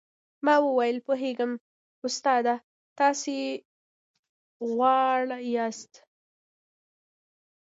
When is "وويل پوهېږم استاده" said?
0.65-2.55